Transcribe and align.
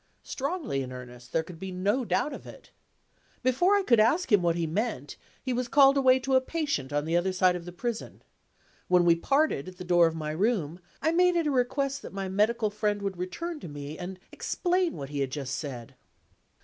Strongly 0.23 0.81
in 0.81 0.91
earnest; 0.91 1.31
there 1.31 1.43
could 1.43 1.59
be 1.59 1.71
no 1.71 2.03
doubt 2.03 2.33
of 2.33 2.47
it. 2.47 2.71
Before 3.43 3.75
I 3.75 3.83
could 3.83 3.99
ask 3.99 4.31
him 4.31 4.41
what 4.41 4.55
he 4.55 4.65
meant, 4.65 5.15
he 5.43 5.53
was 5.53 5.67
called 5.67 5.95
away 5.95 6.17
to 6.21 6.33
a 6.33 6.41
patient 6.41 6.91
on 6.91 7.05
the 7.05 7.15
other 7.15 7.31
side 7.31 7.55
of 7.55 7.65
the 7.65 7.71
prison. 7.71 8.23
When 8.87 9.05
we 9.05 9.15
parted 9.15 9.67
at 9.67 9.77
the 9.77 9.83
door 9.83 10.07
of 10.07 10.15
my 10.15 10.31
room, 10.31 10.79
I 11.03 11.11
made 11.11 11.35
it 11.35 11.45
a 11.45 11.51
request 11.51 12.01
that 12.01 12.13
my 12.13 12.27
medical 12.27 12.71
friend 12.71 12.99
would 13.03 13.19
return 13.19 13.59
to 13.59 13.67
me 13.67 13.95
and 13.95 14.17
explain 14.31 14.93
what 14.95 15.09
he 15.09 15.19
had 15.19 15.29
just 15.29 15.55
said. 15.55 15.93